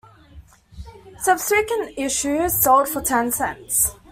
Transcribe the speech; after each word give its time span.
Subsequent 1.19 1.93
issues 1.95 2.59
sold 2.59 2.89
for 2.89 3.01
ten 3.01 3.31
cents. 3.31 3.91